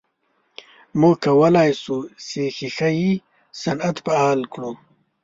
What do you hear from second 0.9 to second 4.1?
موږ کولای سو چې ښیښه یي صنعت